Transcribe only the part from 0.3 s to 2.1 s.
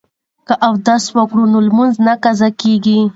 که اودس وکړو نو لمونځ